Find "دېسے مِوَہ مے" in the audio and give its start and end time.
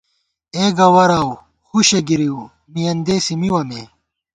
3.05-3.81